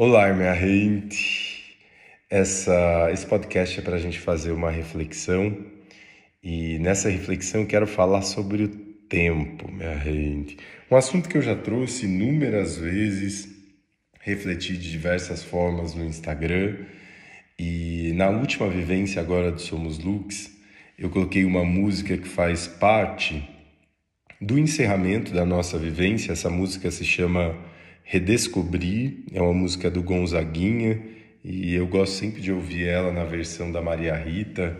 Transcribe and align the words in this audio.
Olá, 0.00 0.32
minha 0.32 0.54
gente. 0.54 1.76
Essa, 2.30 3.10
esse 3.12 3.26
podcast 3.26 3.80
é 3.80 3.82
para 3.82 3.96
a 3.96 3.98
gente 3.98 4.20
fazer 4.20 4.52
uma 4.52 4.70
reflexão 4.70 5.58
e 6.40 6.78
nessa 6.78 7.10
reflexão 7.10 7.66
quero 7.66 7.84
falar 7.84 8.22
sobre 8.22 8.62
o 8.62 8.68
tempo, 8.68 9.68
minha 9.68 9.98
gente. 9.98 10.56
Um 10.88 10.94
assunto 10.94 11.28
que 11.28 11.36
eu 11.36 11.42
já 11.42 11.56
trouxe 11.56 12.06
inúmeras 12.06 12.76
vezes, 12.76 13.48
refleti 14.20 14.76
de 14.76 14.88
diversas 14.88 15.42
formas 15.42 15.96
no 15.96 16.04
Instagram 16.04 16.76
e 17.58 18.12
na 18.14 18.28
última 18.28 18.68
vivência 18.70 19.20
agora 19.20 19.50
do 19.50 19.60
Somos 19.60 19.98
Lux, 19.98 20.48
eu 20.96 21.10
coloquei 21.10 21.44
uma 21.44 21.64
música 21.64 22.16
que 22.16 22.28
faz 22.28 22.68
parte 22.68 23.42
do 24.40 24.60
encerramento 24.60 25.34
da 25.34 25.44
nossa 25.44 25.76
vivência. 25.76 26.30
Essa 26.30 26.48
música 26.48 26.88
se 26.88 27.04
chama 27.04 27.58
Redescobrir, 28.10 29.18
é 29.34 29.42
uma 29.42 29.52
música 29.52 29.90
do 29.90 30.02
Gonzaguinha 30.02 30.98
e 31.44 31.74
eu 31.74 31.86
gosto 31.86 32.14
sempre 32.14 32.40
de 32.40 32.50
ouvir 32.50 32.86
ela 32.86 33.12
na 33.12 33.22
versão 33.24 33.70
da 33.70 33.82
Maria 33.82 34.16
Rita. 34.16 34.74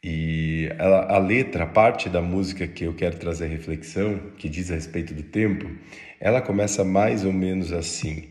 E 0.00 0.70
ela, 0.78 1.12
a 1.12 1.18
letra, 1.18 1.64
a 1.64 1.66
parte 1.66 2.08
da 2.08 2.22
música 2.22 2.64
que 2.68 2.84
eu 2.84 2.94
quero 2.94 3.16
trazer 3.16 3.48
reflexão, 3.48 4.20
que 4.38 4.48
diz 4.48 4.70
a 4.70 4.74
respeito 4.74 5.12
do 5.12 5.24
tempo, 5.24 5.68
ela 6.20 6.40
começa 6.40 6.84
mais 6.84 7.24
ou 7.24 7.32
menos 7.32 7.72
assim: 7.72 8.28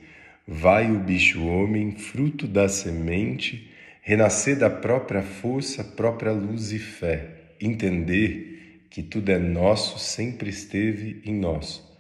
Vai 0.48 0.90
o 0.90 1.00
bicho 1.00 1.46
homem, 1.46 1.92
fruto 1.92 2.48
da 2.48 2.70
semente, 2.70 3.70
renascer 4.02 4.58
da 4.58 4.70
própria 4.70 5.22
força, 5.22 5.84
própria 5.84 6.32
luz 6.32 6.72
e 6.72 6.80
fé, 6.80 7.28
entender 7.60 8.86
que 8.90 9.04
tudo 9.04 9.34
é 9.34 9.38
nosso, 9.38 10.00
sempre 10.00 10.50
esteve 10.50 11.22
em 11.26 11.36
nós 11.36 11.92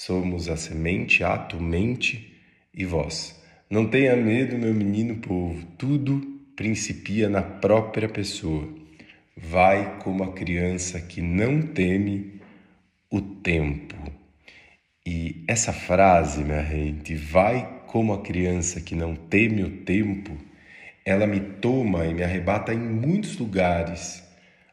Somos 0.00 0.48
a 0.48 0.56
semente, 0.56 1.24
ato, 1.24 1.60
mente 1.60 2.32
e 2.72 2.84
voz. 2.84 3.42
Não 3.68 3.84
tenha 3.84 4.14
medo, 4.14 4.56
meu 4.56 4.72
menino 4.72 5.16
povo, 5.16 5.66
tudo 5.76 6.20
principia 6.54 7.28
na 7.28 7.42
própria 7.42 8.08
pessoa. 8.08 8.68
Vai 9.36 9.98
como 9.98 10.22
a 10.22 10.32
criança 10.32 11.00
que 11.00 11.20
não 11.20 11.60
teme 11.60 12.40
o 13.10 13.20
tempo. 13.20 13.96
E 15.04 15.42
essa 15.48 15.72
frase, 15.72 16.44
minha 16.44 16.62
gente, 16.62 17.16
vai 17.16 17.82
como 17.88 18.12
a 18.12 18.22
criança 18.22 18.80
que 18.80 18.94
não 18.94 19.16
teme 19.16 19.64
o 19.64 19.78
tempo, 19.78 20.30
ela 21.04 21.26
me 21.26 21.40
toma 21.40 22.06
e 22.06 22.14
me 22.14 22.22
arrebata 22.22 22.72
em 22.72 22.78
muitos 22.78 23.36
lugares 23.36 24.22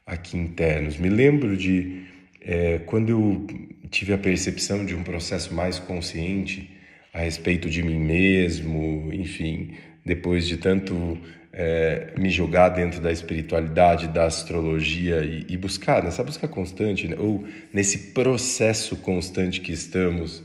aqui 0.05 0.37
internos. 0.37 0.97
Me 0.99 1.09
lembro 1.09 1.57
de 1.57 2.13
é, 2.45 2.79
quando 2.85 3.09
eu 3.09 3.47
tive 3.89 4.13
a 4.13 4.17
percepção 4.17 4.85
de 4.85 4.93
um 4.93 5.03
processo 5.03 5.53
mais 5.53 5.79
consciente 5.79 6.69
a 7.11 7.19
respeito 7.19 7.69
de 7.69 7.81
mim 7.81 7.97
mesmo, 7.97 9.11
enfim, 9.11 9.73
depois 10.05 10.47
de 10.47 10.57
tanto 10.57 11.17
é, 11.51 12.13
me 12.17 12.29
jogar 12.29 12.69
dentro 12.69 13.01
da 13.01 13.11
espiritualidade, 13.11 14.09
da 14.09 14.25
astrologia 14.25 15.23
e, 15.23 15.45
e 15.49 15.57
buscar, 15.57 16.03
nessa 16.03 16.23
busca 16.23 16.47
constante, 16.47 17.07
né? 17.07 17.15
ou 17.17 17.45
nesse 17.73 18.11
processo 18.11 18.97
constante 18.97 19.59
que 19.61 19.71
estamos 19.71 20.43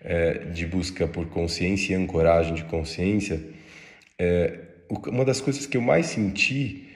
é, 0.00 0.46
de 0.52 0.66
busca 0.66 1.06
por 1.06 1.26
consciência 1.26 1.92
e 1.92 1.96
ancoragem 1.96 2.54
de 2.54 2.64
consciência, 2.64 3.40
é, 4.18 4.58
uma 4.88 5.24
das 5.24 5.40
coisas 5.40 5.66
que 5.66 5.76
eu 5.76 5.82
mais 5.82 6.06
senti 6.06 6.88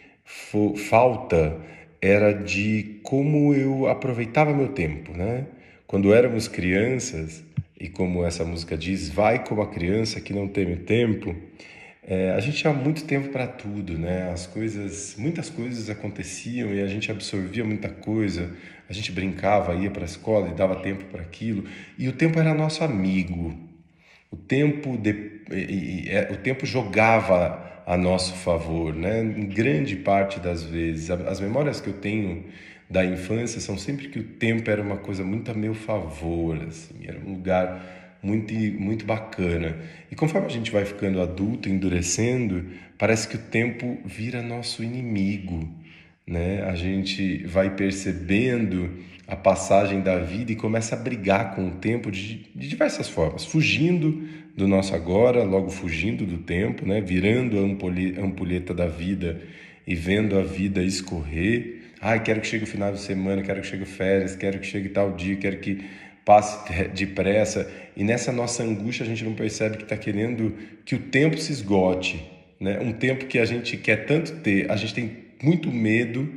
falta 0.88 1.56
era 2.00 2.32
de 2.32 3.00
como 3.02 3.54
eu 3.54 3.86
aproveitava 3.88 4.52
meu 4.54 4.68
tempo, 4.68 5.12
né? 5.12 5.46
Quando 5.86 6.12
éramos 6.12 6.48
crianças, 6.48 7.44
e 7.78 7.88
como 7.88 8.24
essa 8.24 8.44
música 8.44 8.76
diz, 8.76 9.08
vai 9.08 9.44
como 9.44 9.60
a 9.62 9.66
criança 9.66 10.20
que 10.20 10.32
não 10.32 10.48
teme 10.48 10.76
tempo, 10.76 11.34
é, 12.02 12.30
a 12.30 12.40
gente 12.40 12.58
tinha 12.58 12.72
muito 12.72 13.04
tempo 13.04 13.28
para 13.30 13.46
tudo, 13.46 13.98
né? 13.98 14.30
As 14.30 14.46
coisas, 14.46 15.16
muitas 15.18 15.50
coisas 15.50 15.90
aconteciam 15.90 16.72
e 16.72 16.80
a 16.80 16.86
gente 16.86 17.10
absorvia 17.10 17.64
muita 17.64 17.88
coisa. 17.88 18.50
A 18.88 18.92
gente 18.92 19.10
brincava, 19.10 19.74
ia 19.74 19.90
para 19.90 20.02
a 20.02 20.04
escola 20.04 20.48
e 20.48 20.54
dava 20.54 20.76
tempo 20.76 21.04
para 21.06 21.20
aquilo. 21.20 21.64
E 21.98 22.08
o 22.08 22.12
tempo 22.12 22.38
era 22.38 22.54
nosso 22.54 22.84
amigo. 22.84 23.54
O 24.30 24.36
tempo, 24.36 24.96
de, 24.96 25.42
e, 25.50 26.04
e, 26.04 26.08
é, 26.08 26.30
o 26.30 26.36
tempo 26.36 26.64
jogava 26.64 27.75
a 27.86 27.96
nosso 27.96 28.34
favor, 28.34 28.92
né? 28.92 29.22
Em 29.22 29.46
grande 29.46 29.94
parte 29.94 30.40
das 30.40 30.64
vezes, 30.64 31.08
as 31.08 31.40
memórias 31.40 31.80
que 31.80 31.88
eu 31.88 31.94
tenho 31.94 32.44
da 32.90 33.04
infância 33.04 33.60
são 33.60 33.78
sempre 33.78 34.08
que 34.08 34.18
o 34.18 34.24
tempo 34.24 34.68
era 34.68 34.82
uma 34.82 34.96
coisa 34.96 35.24
muito 35.24 35.50
a 35.52 35.54
meu 35.54 35.72
favor, 35.74 36.60
assim, 36.66 37.06
era 37.06 37.18
um 37.18 37.34
lugar 37.34 38.18
muito, 38.20 38.52
muito 38.52 39.04
bacana. 39.04 39.76
E 40.10 40.16
conforme 40.16 40.48
a 40.48 40.50
gente 40.50 40.72
vai 40.72 40.84
ficando 40.84 41.20
adulto, 41.20 41.68
endurecendo, 41.68 42.64
parece 42.98 43.28
que 43.28 43.36
o 43.36 43.40
tempo 43.40 43.98
vira 44.04 44.42
nosso 44.42 44.82
inimigo, 44.82 45.68
né? 46.26 46.64
A 46.64 46.74
gente 46.74 47.44
vai 47.44 47.70
percebendo 47.70 48.90
a 49.28 49.36
passagem 49.36 50.00
da 50.00 50.18
vida 50.18 50.50
e 50.50 50.56
começa 50.56 50.96
a 50.96 50.98
brigar 50.98 51.54
com 51.54 51.68
o 51.68 51.72
tempo 51.72 52.10
de, 52.10 52.46
de 52.54 52.68
diversas 52.68 53.08
formas, 53.08 53.44
fugindo 53.44 54.28
do 54.56 54.66
nosso 54.66 54.94
agora, 54.94 55.44
logo 55.44 55.68
fugindo 55.68 56.24
do 56.24 56.38
tempo, 56.38 56.86
né? 56.86 57.00
Virando 57.00 57.58
a 57.58 58.22
ampulheta 58.24 58.72
da 58.72 58.86
vida 58.86 59.40
e 59.86 59.94
vendo 59.94 60.38
a 60.38 60.42
vida 60.42 60.82
escorrer 60.82 61.76
Ai, 62.00 62.22
quero 62.22 62.40
que 62.40 62.46
chegue 62.46 62.64
o 62.64 62.66
final 62.66 62.92
de 62.92 63.00
semana, 63.00 63.42
quero 63.42 63.62
que 63.62 63.66
chegue 63.66 63.84
férias, 63.84 64.36
quero 64.36 64.58
que 64.58 64.66
chegue 64.66 64.90
tal 64.90 65.12
dia, 65.12 65.36
quero 65.36 65.58
que 65.58 65.84
passe 66.24 66.72
depressa. 66.94 67.70
E 67.96 68.04
nessa 68.04 68.30
nossa 68.30 68.62
angústia 68.62 69.04
a 69.04 69.08
gente 69.08 69.24
não 69.24 69.32
percebe 69.32 69.78
que 69.78 69.82
está 69.84 69.96
querendo 69.96 70.54
que 70.84 70.94
o 70.94 70.98
tempo 70.98 71.38
se 71.38 71.52
esgote. 71.52 72.22
Né? 72.60 72.78
Um 72.80 72.92
tempo 72.92 73.26
que 73.26 73.38
a 73.38 73.44
gente 73.44 73.76
quer 73.76 74.04
tanto 74.06 74.36
ter, 74.36 74.70
a 74.70 74.76
gente 74.76 74.94
tem 74.94 75.24
muito 75.42 75.70
medo 75.70 76.32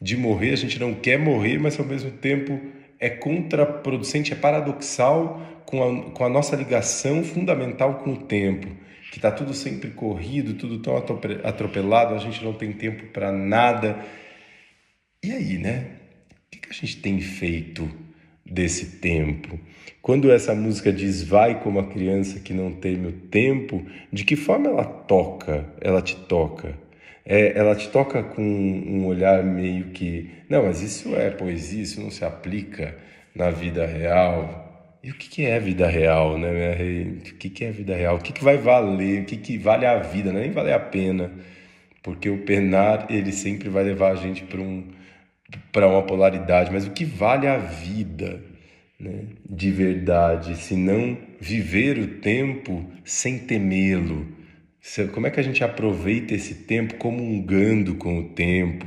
de 0.00 0.16
morrer, 0.16 0.52
a 0.52 0.56
gente 0.56 0.78
não 0.78 0.94
quer 0.94 1.18
morrer, 1.18 1.58
mas 1.58 1.78
ao 1.78 1.84
mesmo 1.84 2.10
tempo 2.12 2.60
é 3.00 3.08
contraproducente, 3.08 4.32
é 4.32 4.36
paradoxal 4.36 5.40
com 5.64 5.82
a, 5.82 6.10
com 6.10 6.24
a 6.24 6.28
nossa 6.28 6.54
ligação 6.54 7.24
fundamental 7.24 7.94
com 7.96 8.12
o 8.12 8.16
tempo, 8.16 8.68
que 9.10 9.18
está 9.18 9.32
tudo 9.32 9.54
sempre 9.54 9.90
corrido, 9.90 10.54
tudo 10.54 10.78
tão 10.78 10.96
atropelado, 10.96 12.14
a 12.14 12.18
gente 12.18 12.44
não 12.44 12.52
tem 12.52 12.72
tempo 12.72 13.06
para 13.06 13.32
nada 13.32 13.98
e 15.22 15.32
aí, 15.32 15.58
né? 15.58 15.84
O 16.46 16.58
que 16.58 16.70
a 16.70 16.72
gente 16.72 16.96
tem 16.96 17.20
feito 17.20 17.90
desse 18.44 18.98
tempo? 19.00 19.60
Quando 20.00 20.32
essa 20.32 20.54
música 20.54 20.90
diz 20.90 21.22
vai 21.22 21.62
como 21.62 21.78
a 21.78 21.86
criança 21.86 22.40
que 22.40 22.54
não 22.54 22.72
teme 22.72 23.08
o 23.08 23.12
tempo, 23.12 23.84
de 24.10 24.24
que 24.24 24.34
forma 24.34 24.68
ela 24.68 24.84
toca? 24.84 25.66
Ela 25.78 26.00
te 26.00 26.16
toca? 26.16 26.74
É, 27.30 27.56
ela 27.56 27.76
te 27.76 27.88
toca 27.90 28.24
com 28.24 28.42
um 28.42 29.06
olhar 29.06 29.44
meio 29.44 29.90
que, 29.90 30.28
não, 30.48 30.64
mas 30.64 30.82
isso 30.82 31.14
é 31.14 31.30
poesia, 31.30 31.80
isso 31.80 32.00
não 32.00 32.10
se 32.10 32.24
aplica 32.24 32.96
na 33.32 33.50
vida 33.50 33.86
real. 33.86 34.98
E 35.00 35.12
o 35.12 35.14
que, 35.14 35.28
que 35.28 35.46
é 35.46 35.60
vida 35.60 35.86
real, 35.86 36.36
né? 36.36 36.50
O 37.20 37.34
que, 37.36 37.48
que 37.48 37.64
é 37.64 37.70
vida 37.70 37.94
real? 37.94 38.16
O 38.16 38.20
que, 38.20 38.32
que 38.32 38.42
vai 38.42 38.56
valer? 38.58 39.22
O 39.22 39.24
que, 39.26 39.36
que 39.36 39.56
vale 39.56 39.86
a 39.86 40.00
vida? 40.00 40.30
É 40.30 40.32
nem 40.32 40.50
valer 40.50 40.72
a 40.72 40.80
pena, 40.80 41.30
porque 42.02 42.28
o 42.28 42.38
penar 42.38 43.06
ele 43.08 43.30
sempre 43.30 43.68
vai 43.68 43.84
levar 43.84 44.10
a 44.10 44.16
gente 44.16 44.42
para 44.42 44.60
um 44.60 44.88
uma 45.76 46.02
polaridade, 46.02 46.72
mas 46.72 46.84
o 46.84 46.90
que 46.90 47.04
vale 47.04 47.46
a 47.46 47.58
vida 47.58 48.42
né, 48.98 49.26
de 49.48 49.70
verdade, 49.70 50.56
se 50.56 50.74
não 50.74 51.16
viver 51.40 51.96
o 51.96 52.06
tempo 52.20 52.84
sem 53.04 53.38
temê-lo? 53.38 54.39
Como 55.12 55.26
é 55.26 55.30
que 55.30 55.38
a 55.38 55.42
gente 55.42 55.62
aproveita 55.62 56.34
esse 56.34 56.54
tempo 56.54 56.94
comungando 56.94 57.94
com 57.96 58.18
o 58.18 58.28
tempo, 58.30 58.86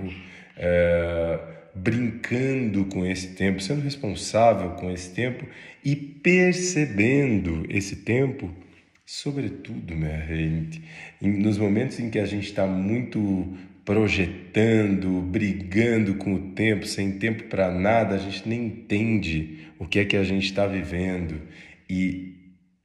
é, 0.58 1.40
brincando 1.76 2.86
com 2.86 3.06
esse 3.06 3.36
tempo, 3.36 3.62
sendo 3.62 3.81
responsável 3.81 4.72
com 4.72 4.92
esse 4.92 5.12
tempo 5.12 5.45
e 5.84 5.95
percebendo 5.95 7.66
esse 7.69 7.98
tempo, 7.98 8.51
sobretudo, 9.06 9.95
minha 9.95 10.25
gente, 10.25 10.81
nos 11.22 11.57
momentos 11.57 12.00
em 12.00 12.10
que 12.10 12.19
a 12.19 12.25
gente 12.25 12.48
está 12.48 12.66
muito 12.66 13.56
projetando, 13.86 15.22
brigando 15.22 16.16
com 16.16 16.34
o 16.36 16.51
tempo, 16.54 16.88
sem 16.88 17.19
tempo 17.19 17.44
para 17.44 17.69
nada, 17.72 18.16
a 18.16 18.18
gente 18.18 18.48
nem 18.48 18.66
entende 18.66 19.68
o 19.78 19.86
que 19.86 20.00
é 20.00 20.06
que 20.06 20.16
a 20.16 20.24
gente 20.24 20.45
está 20.45 20.66
vivendo 20.66 21.42
e, 21.90 22.34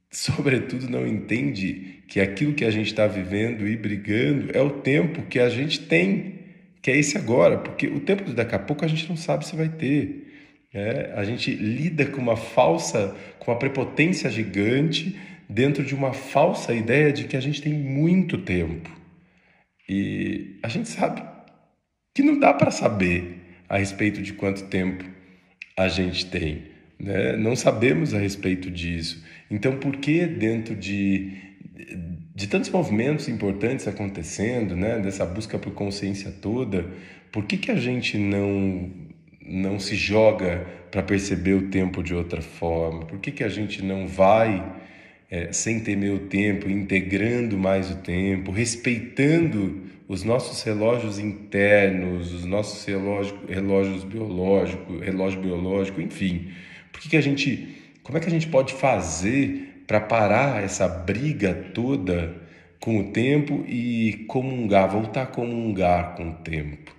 sobretudo, 0.11 0.89
não 0.89 1.05
entende 1.05 2.03
que 2.07 2.19
aquilo 2.19 2.53
que 2.53 2.65
a 2.65 2.71
gente 2.71 2.87
está 2.87 3.07
vivendo 3.07 3.67
e 3.67 3.77
brigando 3.77 4.49
é 4.53 4.61
o 4.61 4.69
tempo 4.81 5.23
que 5.23 5.39
a 5.39 5.49
gente 5.49 5.81
tem, 5.81 6.39
que 6.81 6.89
é 6.89 6.97
esse 6.97 7.17
agora, 7.17 7.57
porque 7.57 7.87
o 7.87 7.99
tempo 7.99 8.23
de 8.23 8.33
daqui 8.33 8.55
a 8.55 8.59
pouco 8.59 8.83
a 8.83 8.87
gente 8.87 9.07
não 9.07 9.17
sabe 9.17 9.45
se 9.45 9.55
vai 9.55 9.69
ter. 9.69 10.27
É, 10.73 11.13
a 11.15 11.23
gente 11.23 11.51
lida 11.51 12.05
com 12.05 12.21
uma 12.21 12.37
falsa, 12.37 13.15
com 13.39 13.51
uma 13.51 13.57
prepotência 13.57 14.29
gigante 14.29 15.17
dentro 15.49 15.83
de 15.83 15.95
uma 15.95 16.13
falsa 16.13 16.73
ideia 16.73 17.11
de 17.11 17.23
que 17.25 17.35
a 17.35 17.41
gente 17.41 17.61
tem 17.61 17.73
muito 17.73 18.37
tempo. 18.37 18.89
E 19.87 20.59
a 20.61 20.67
gente 20.67 20.87
sabe 20.89 21.23
que 22.13 22.21
não 22.21 22.39
dá 22.39 22.53
para 22.53 22.69
saber 22.69 23.39
a 23.67 23.77
respeito 23.77 24.21
de 24.21 24.33
quanto 24.33 24.65
tempo 24.65 25.03
a 25.75 25.87
gente 25.87 26.25
tem. 26.27 26.78
Né? 26.99 27.35
Não 27.37 27.55
sabemos 27.55 28.13
a 28.13 28.19
respeito 28.19 28.69
disso. 28.69 29.23
Então, 29.49 29.77
por 29.77 29.97
que 29.97 30.25
dentro 30.25 30.75
de, 30.75 31.31
de 32.35 32.47
tantos 32.47 32.69
movimentos 32.69 33.27
importantes 33.27 33.87
acontecendo, 33.87 34.75
né, 34.75 34.99
dessa 34.99 35.25
busca 35.25 35.57
por 35.57 35.73
consciência 35.73 36.31
toda, 36.31 36.85
por 37.31 37.45
que, 37.45 37.57
que 37.57 37.71
a 37.71 37.75
gente 37.75 38.17
não, 38.17 38.91
não 39.45 39.79
se 39.79 39.95
joga 39.95 40.65
para 40.91 41.01
perceber 41.01 41.53
o 41.53 41.69
tempo 41.69 42.03
de 42.03 42.13
outra 42.13 42.41
forma? 42.41 43.05
Por 43.05 43.19
que, 43.19 43.31
que 43.31 43.43
a 43.43 43.49
gente 43.49 43.83
não 43.83 44.07
vai 44.07 44.63
é, 45.29 45.51
sem 45.51 45.79
temer 45.79 46.13
o 46.13 46.19
tempo, 46.19 46.69
integrando 46.69 47.57
mais 47.57 47.91
o 47.91 47.97
tempo, 47.97 48.51
respeitando 48.51 49.83
os 50.07 50.23
nossos 50.23 50.63
relógios 50.63 51.19
internos, 51.19 52.33
os 52.33 52.45
nossos 52.45 52.83
relógios, 52.83 53.39
relógios 53.47 54.03
biológicos, 54.03 55.01
relógio 55.01 55.39
biológico, 55.39 56.01
enfim. 56.01 56.49
Por 56.99 57.03
que, 57.03 57.09
que 57.11 57.17
a 57.17 57.21
gente, 57.21 57.77
como 58.03 58.17
é 58.17 58.21
que 58.21 58.27
a 58.27 58.29
gente 58.29 58.47
pode 58.47 58.73
fazer 58.73 59.85
para 59.87 60.01
parar 60.01 60.61
essa 60.61 60.85
briga 60.85 61.53
toda 61.73 62.35
com 62.77 62.99
o 62.99 63.13
tempo 63.13 63.63
e 63.65 64.25
comungar, 64.27 64.89
voltar 64.89 65.21
a 65.21 65.25
comungar 65.25 66.17
com 66.17 66.31
o 66.31 66.33
tempo? 66.33 66.93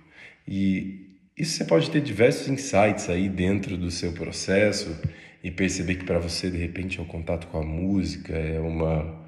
E 0.47 1.05
isso 1.37 1.55
você 1.55 1.65
pode 1.65 1.91
ter 1.91 2.01
diversos 2.01 2.47
insights 2.47 3.09
aí 3.09 3.29
dentro 3.29 3.77
do 3.77 3.91
seu 3.91 4.11
processo 4.11 4.99
e 5.43 5.51
perceber 5.51 5.93
que 5.93 6.03
para 6.03 6.17
você 6.17 6.49
de 6.49 6.57
repente 6.57 6.97
é 6.97 7.03
um 7.03 7.05
contato 7.05 7.45
com 7.45 7.59
a 7.59 7.63
música, 7.63 8.33
é 8.33 8.59
uma 8.59 9.20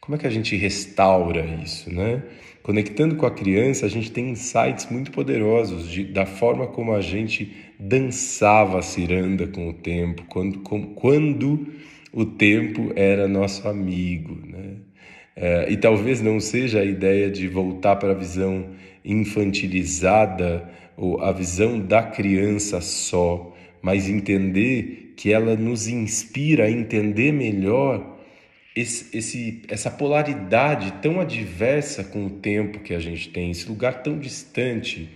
como 0.00 0.16
é 0.16 0.18
que 0.18 0.26
a 0.26 0.30
gente 0.30 0.56
restaura 0.56 1.44
isso, 1.62 1.92
né? 1.92 2.22
Conectando 2.62 3.16
com 3.16 3.26
a 3.26 3.30
criança, 3.30 3.86
a 3.86 3.88
gente 3.88 4.10
tem 4.10 4.30
insights 4.30 4.88
muito 4.90 5.10
poderosos 5.10 5.88
de, 5.88 6.04
da 6.04 6.26
forma 6.26 6.66
como 6.66 6.92
a 6.92 7.00
gente 7.00 7.54
dançava 7.78 8.78
a 8.78 8.82
ciranda 8.82 9.46
com 9.46 9.68
o 9.68 9.72
tempo, 9.72 10.24
quando, 10.28 10.58
com, 10.60 10.94
quando 10.94 11.66
o 12.12 12.24
tempo 12.24 12.92
era 12.94 13.28
nosso 13.28 13.66
amigo, 13.68 14.38
né? 14.46 14.76
É, 15.34 15.70
e 15.70 15.76
talvez 15.76 16.20
não 16.20 16.40
seja 16.40 16.80
a 16.80 16.84
ideia 16.84 17.30
de 17.30 17.46
voltar 17.46 17.94
para 17.96 18.10
a 18.10 18.14
visão 18.14 18.70
infantilizada 19.04 20.68
ou 20.96 21.22
a 21.22 21.30
visão 21.30 21.78
da 21.78 22.02
criança 22.02 22.80
só, 22.80 23.54
mas 23.80 24.08
entender 24.08 25.14
que 25.16 25.32
ela 25.32 25.54
nos 25.54 25.86
inspira 25.86 26.64
a 26.64 26.70
entender 26.70 27.32
melhor 27.32 28.17
esse, 28.80 29.16
esse, 29.16 29.62
essa 29.68 29.90
polaridade 29.90 30.92
tão 31.02 31.20
adversa 31.20 32.04
com 32.04 32.26
o 32.26 32.30
tempo 32.30 32.78
que 32.78 32.94
a 32.94 33.00
gente 33.00 33.28
tem, 33.30 33.50
esse 33.50 33.68
lugar 33.68 34.02
tão 34.02 34.18
distante, 34.18 35.08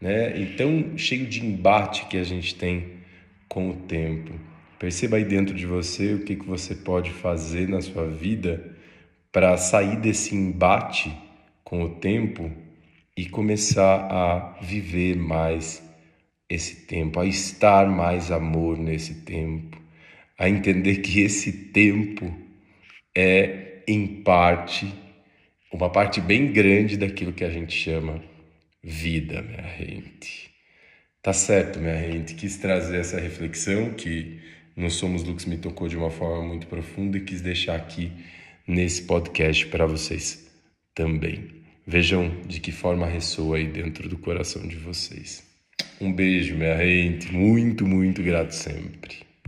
né? 0.00 0.38
e 0.40 0.56
tão 0.56 0.96
cheio 0.96 1.26
de 1.26 1.44
embate 1.44 2.06
que 2.06 2.16
a 2.16 2.24
gente 2.24 2.54
tem 2.54 2.92
com 3.46 3.68
o 3.68 3.74
tempo. 3.74 4.32
Perceba 4.78 5.18
aí 5.18 5.24
dentro 5.24 5.54
de 5.54 5.66
você 5.66 6.14
o 6.14 6.24
que, 6.24 6.34
que 6.34 6.46
você 6.46 6.74
pode 6.74 7.10
fazer 7.10 7.68
na 7.68 7.82
sua 7.82 8.06
vida 8.06 8.74
para 9.30 9.54
sair 9.58 9.96
desse 9.96 10.34
embate 10.34 11.14
com 11.62 11.84
o 11.84 11.90
tempo 11.90 12.50
e 13.14 13.28
começar 13.28 14.08
a 14.10 14.58
viver 14.62 15.16
mais 15.16 15.82
esse 16.48 16.86
tempo, 16.86 17.20
a 17.20 17.26
estar 17.26 17.86
mais 17.86 18.32
amor 18.32 18.78
nesse 18.78 19.16
tempo, 19.16 19.78
a 20.38 20.48
entender 20.48 20.96
que 20.96 21.20
esse 21.20 21.52
tempo 21.52 22.34
é, 23.16 23.82
em 23.86 24.22
parte, 24.22 24.92
uma 25.72 25.90
parte 25.90 26.20
bem 26.20 26.52
grande 26.52 26.96
daquilo 26.96 27.32
que 27.32 27.44
a 27.44 27.50
gente 27.50 27.72
chama 27.72 28.22
vida, 28.82 29.42
minha 29.42 29.62
gente. 29.76 30.50
Tá 31.22 31.32
certo, 31.32 31.78
minha 31.78 32.10
gente. 32.10 32.34
Quis 32.34 32.56
trazer 32.56 32.98
essa 32.98 33.20
reflexão 33.20 33.92
que 33.92 34.40
no 34.76 34.90
Somos 34.90 35.22
Lux 35.22 35.44
me 35.44 35.58
tocou 35.58 35.88
de 35.88 35.96
uma 35.96 36.10
forma 36.10 36.42
muito 36.42 36.66
profunda 36.66 37.18
e 37.18 37.20
quis 37.20 37.40
deixar 37.40 37.76
aqui 37.76 38.10
nesse 38.66 39.02
podcast 39.02 39.66
para 39.66 39.84
vocês 39.84 40.50
também. 40.94 41.60
Vejam 41.86 42.42
de 42.46 42.60
que 42.60 42.72
forma 42.72 43.06
ressoa 43.06 43.56
aí 43.56 43.66
dentro 43.66 44.08
do 44.08 44.16
coração 44.16 44.66
de 44.66 44.76
vocês. 44.76 45.44
Um 46.00 46.12
beijo, 46.12 46.54
minha 46.54 46.76
gente. 46.78 47.32
Muito, 47.32 47.86
muito 47.86 48.22
grato 48.22 48.52
sempre. 48.52 49.29